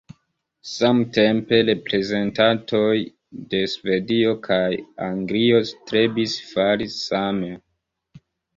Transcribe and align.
Samtempe, 0.67 1.59
reprezentantoj 1.67 2.95
de 3.53 3.61
Svedio 3.75 4.33
kaj 4.49 4.69
Anglio 5.11 5.63
strebis 5.75 6.37
fari 6.51 6.91
same. 6.99 7.55